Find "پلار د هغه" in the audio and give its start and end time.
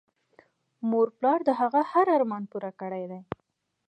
1.17-1.81